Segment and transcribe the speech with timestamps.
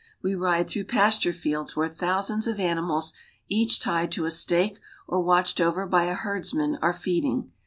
[0.23, 3.13] We ride through pasture fields where thousands of animals,
[3.49, 7.51] each tied to a stake or J watched over by a herdsman, are feeding.